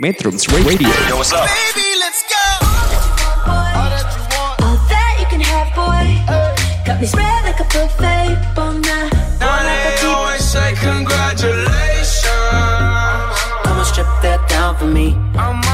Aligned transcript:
Metrums 0.00 0.46
Radio. 0.64 0.88
Yo, 1.08 1.16
what's 1.16 1.32
up? 1.32 1.48
Baby, 1.74 1.82
let's 1.98 2.22
go. 2.22 2.36
All 3.50 4.78
that 4.86 5.16
you 5.18 5.26
can 5.26 5.40
have, 5.40 5.74
boy. 5.74 6.22
Got 6.86 7.00
me 7.00 7.06
spread 7.08 7.42
like 7.42 7.58
a 7.58 7.64
buffet 7.64 8.38
all 8.56 8.74
night. 8.74 9.12
Now 9.40 9.58
they 9.64 10.06
always 10.06 10.44
say 10.44 10.74
congratulations. 10.78 12.30
Come 13.64 13.78
and 13.78 13.86
strip 13.86 14.06
that 14.22 14.46
down 14.48 14.76
for 14.76 14.86
me. 14.86 15.16
I'm 15.34 15.36
on 15.36 15.56
my 15.56 15.62
way. 15.62 15.67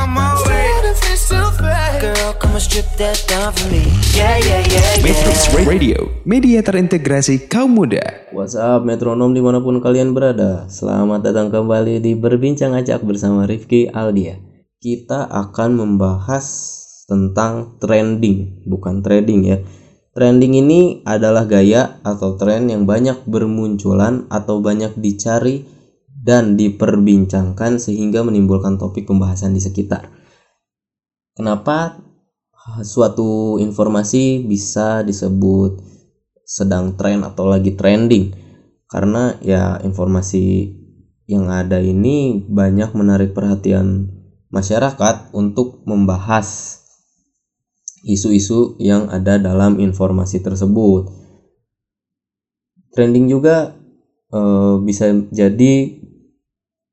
Girl, 2.55 2.63
come 2.63 2.71
and 2.71 2.71
strip 2.71 2.89
that 3.03 3.19
down 3.27 3.51
for 3.51 3.67
me. 3.67 3.83
Yeah, 4.15 4.39
yeah, 4.39 4.63
yeah, 4.71 5.03
Metrums 5.03 5.51
yeah. 5.51 5.67
Radio, 5.67 5.99
media 6.23 6.63
terintegrasi 6.63 7.51
kaum 7.51 7.75
muda. 7.75 8.31
What's 8.31 8.55
up 8.55 8.87
metronom 8.87 9.35
di 9.35 9.43
mana 9.43 9.59
pun 9.59 9.83
kalian 9.83 10.15
berada 10.15 10.71
Selamat 10.71 11.27
datang 11.27 11.51
kembali 11.51 11.99
di 11.99 12.15
Berbincang 12.15 12.79
Acak 12.79 13.03
bersama 13.03 13.43
Rifki 13.43 13.91
Aldia 13.91 14.39
Kita 14.79 15.27
akan 15.27 15.83
membahas 15.83 16.47
tentang 17.11 17.75
trending 17.83 18.63
Bukan 18.71 19.03
trading 19.03 19.51
ya 19.51 19.59
Trending 20.15 20.55
ini 20.55 21.03
adalah 21.03 21.51
gaya 21.51 21.99
atau 22.07 22.39
tren 22.39 22.71
yang 22.71 22.87
banyak 22.87 23.27
bermunculan 23.27 24.31
atau 24.31 24.63
banyak 24.63 24.95
dicari 24.95 25.67
dan 26.07 26.55
diperbincangkan 26.55 27.83
sehingga 27.83 28.23
menimbulkan 28.23 28.79
topik 28.79 29.11
pembahasan 29.11 29.59
di 29.59 29.63
sekitar 29.63 30.07
Kenapa 31.35 32.04
suatu 32.81 33.61
informasi 33.61 34.41
bisa 34.41 35.05
disebut 35.05 35.85
sedang 36.45 36.97
tren 36.97 37.21
atau 37.25 37.49
lagi 37.49 37.77
trending 37.77 38.33
karena 38.89 39.37
ya 39.45 39.81
informasi 39.81 40.73
yang 41.25 41.49
ada 41.49 41.81
ini 41.81 42.45
banyak 42.45 42.93
menarik 42.93 43.33
perhatian 43.33 44.13
masyarakat 44.53 45.33
untuk 45.33 45.83
membahas 45.89 46.79
isu-isu 48.05 48.77
yang 48.77 49.09
ada 49.09 49.41
dalam 49.41 49.81
informasi 49.81 50.45
tersebut. 50.45 51.09
Trending 52.93 53.27
juga 53.33 53.73
eh, 54.31 54.75
bisa 54.85 55.11
jadi 55.33 55.97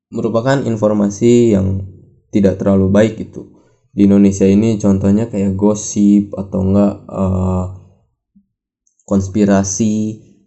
merupakan 0.08 0.58
informasi 0.64 1.52
yang 1.54 1.84
tidak 2.32 2.56
terlalu 2.58 2.88
baik 2.88 3.20
gitu. 3.20 3.51
Di 3.92 4.08
Indonesia 4.08 4.48
ini 4.48 4.80
contohnya 4.80 5.28
kayak 5.28 5.52
gosip 5.52 6.32
atau 6.32 6.64
enggak 6.64 6.94
eh, 7.12 7.64
konspirasi 9.04 9.96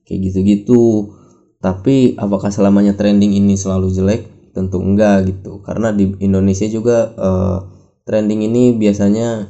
kayak 0.01 0.19
gitu-gitu. 0.29 1.13
Tapi 1.61 2.17
apakah 2.17 2.49
selamanya 2.49 2.97
trending 2.97 3.37
ini 3.37 3.53
selalu 3.53 3.93
jelek? 3.93 4.21
Tentu 4.57 4.81
enggak 4.81 5.29
gitu. 5.29 5.61
Karena 5.61 5.93
di 5.93 6.09
Indonesia 6.25 6.65
juga 6.65 7.13
eh, 7.13 7.57
trending 8.09 8.49
ini 8.49 8.73
biasanya 8.73 9.45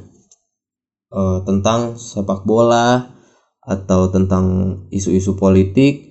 eh, 1.16 1.38
tentang 1.48 1.96
sepak 1.96 2.44
bola 2.44 3.16
atau 3.64 4.12
tentang 4.12 4.78
isu-isu 4.92 5.40
politik 5.40 6.04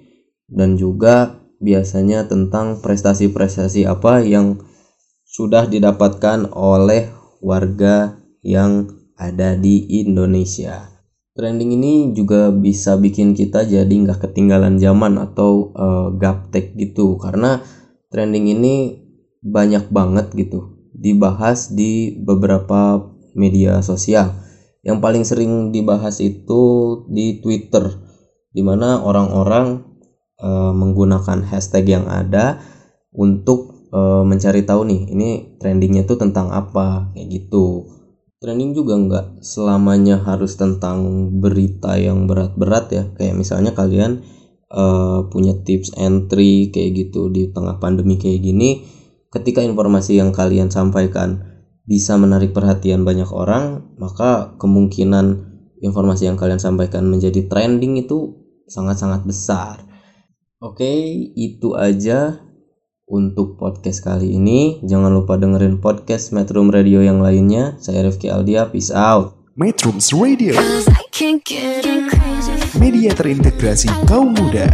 dan 0.50 0.74
juga 0.74 1.46
biasanya 1.62 2.28
tentang 2.28 2.82
prestasi-prestasi 2.82 3.88
apa 3.88 4.26
yang 4.26 4.60
sudah 5.24 5.70
didapatkan 5.70 6.52
oleh 6.52 7.25
warga 7.46 8.18
yang 8.42 8.90
ada 9.14 9.54
di 9.54 9.86
Indonesia. 10.02 10.90
Trending 11.38 11.78
ini 11.78 11.94
juga 12.18 12.50
bisa 12.50 12.98
bikin 12.98 13.38
kita 13.38 13.68
jadi 13.70 13.92
nggak 13.92 14.26
ketinggalan 14.26 14.82
zaman 14.82 15.22
atau 15.22 15.70
uh, 15.78 16.10
gaptek 16.18 16.74
gitu. 16.80 17.22
Karena 17.22 17.62
trending 18.10 18.50
ini 18.50 18.76
banyak 19.46 19.94
banget 19.94 20.34
gitu 20.34 20.74
dibahas 20.96 21.70
di 21.70 22.18
beberapa 22.18 23.14
media 23.38 23.84
sosial. 23.86 24.34
Yang 24.82 24.98
paling 25.04 25.24
sering 25.28 25.54
dibahas 25.76 26.24
itu 26.24 26.64
di 27.12 27.44
Twitter 27.44 27.94
di 28.56 28.64
mana 28.64 29.04
orang-orang 29.04 29.84
uh, 30.40 30.72
menggunakan 30.72 31.44
hashtag 31.44 32.00
yang 32.00 32.08
ada 32.08 32.64
untuk 33.12 33.75
uh, 33.96 34.24
mencari 34.28 34.68
tahu 34.68 34.84
nih 34.84 35.02
ini 35.16 35.30
trendingnya 35.56 36.04
tuh 36.04 36.20
tentang 36.20 36.52
apa 36.52 37.16
kayak 37.16 37.28
gitu. 37.32 37.88
Trending 38.44 38.76
juga 38.76 39.00
nggak 39.00 39.26
selamanya 39.42 40.20
harus 40.20 40.60
tentang 40.60 41.32
berita 41.40 41.96
yang 41.96 42.28
berat-berat 42.28 42.86
ya. 42.92 43.04
Kayak 43.16 43.40
misalnya 43.40 43.72
kalian 43.72 44.22
uh, 44.76 45.26
punya 45.32 45.56
tips 45.64 45.96
entry 45.96 46.70
kayak 46.70 47.08
gitu 47.08 47.32
di 47.32 47.50
tengah 47.50 47.80
pandemi 47.80 48.20
kayak 48.20 48.44
gini 48.44 48.84
ketika 49.32 49.60
informasi 49.64 50.20
yang 50.20 50.32
kalian 50.32 50.72
sampaikan 50.72 51.44
bisa 51.86 52.18
menarik 52.18 52.56
perhatian 52.56 53.06
banyak 53.06 53.30
orang 53.30 53.94
maka 54.02 54.58
kemungkinan 54.58 55.56
informasi 55.84 56.26
yang 56.26 56.40
kalian 56.40 56.58
sampaikan 56.58 57.06
menjadi 57.06 57.46
trending 57.46 58.00
itu 58.00 58.42
sangat-sangat 58.66 59.28
besar. 59.28 59.86
Oke 60.64 60.90
itu 61.36 61.78
aja 61.78 62.45
untuk 63.06 63.58
podcast 63.58 64.02
kali 64.02 64.34
ini. 64.36 64.82
Jangan 64.82 65.14
lupa 65.14 65.38
dengerin 65.38 65.78
podcast 65.78 66.34
Metro 66.34 66.62
Radio 66.66 67.02
yang 67.06 67.22
lainnya. 67.22 67.78
Saya 67.78 68.06
Rifki 68.06 68.30
Aldia, 68.30 68.70
peace 68.70 68.90
out. 68.94 69.38
Metrums 69.56 70.12
Radio, 70.12 70.52
Cause 70.52 70.92
I 70.92 71.08
can't 71.16 71.40
get 71.48 71.88
crazy. 72.12 72.60
media 72.76 73.16
terintegrasi 73.16 73.88
kaum 74.04 74.36
muda. 74.36 74.68